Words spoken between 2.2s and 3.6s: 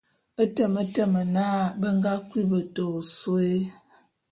kui beta ôsôé.